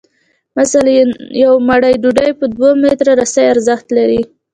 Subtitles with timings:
[0.57, 0.93] مثلاً
[1.43, 4.21] یوه مړۍ ډوډۍ په دوه متره رسۍ ارزښت لري